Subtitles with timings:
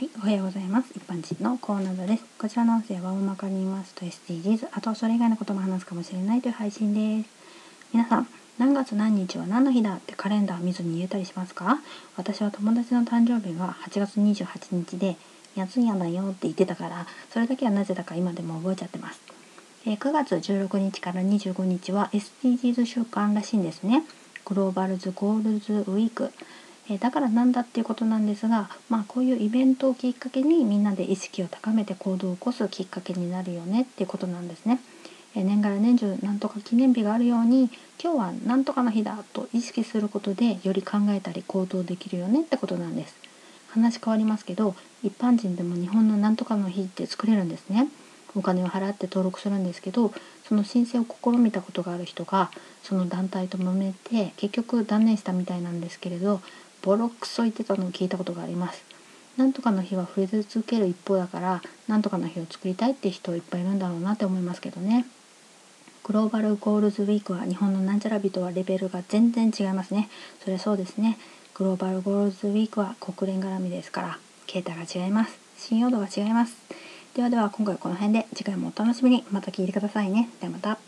[0.00, 0.94] はい、おはようございます。
[0.96, 2.24] 一般人のコーナーです。
[2.38, 7.30] こちらの音声は大まかに言いますと SDGs、あとそれ以外のことも話すかもしれないという配信です。
[7.92, 11.80] 皆さん、何月何日は何の日だってカレンダー見ずに言えたりしますか？
[12.16, 15.18] 私は友達の誕生日が8月28日で、
[15.54, 19.20] やつやだよって言ってたから、それだけはなぜだか今でも覚えちゃってます。
[19.84, 24.04] え9月16日から25日は SDGs 週間らしいんですね。
[24.46, 26.32] Global Goals Week。
[26.90, 34.80] えだからなんだっていうことなんですが、まあ、こういうイベントをきっかけにみんなで意識を高めて行動を起こすきっかけになるよねっていうことなんですね。
[35.36, 37.70] え年がら年中なんとか記念日があるように
[38.02, 43.14] 今日はなんとかの日だと意識することでより考えたり行動できるよねってことなんです。
[43.68, 47.86] 話変わりますけど一般人でも日本のなんとかの日って作れるんですね。
[48.34, 50.12] お金を払って登録するんですけど
[50.48, 52.50] その申請を試みたことがある人が
[52.82, 56.40] その団体と揉めて結局断念したみたいなんですけれど
[56.82, 58.82] ボロクソ言ってたのを聞いたことがあります。
[59.36, 65.06] なんとかの日は増え続ける一方だからなんとかの日を作りたいって人いっぱいいるんだろうなって思いますけどね。
[66.04, 70.08] グローバルゴールズウィークは日本のなんちゃら日とはレベルが全然違いますね。
[70.42, 71.18] それそうですね。
[71.54, 75.38] グローバルゴールズウィークは国連絡みですから、形態が違います。
[75.56, 76.56] 信用度が違います。
[77.14, 80.30] ではでは今回はこの辺で次回もお楽しみにまた聞いてくださいね。
[80.40, 80.78] ではまた。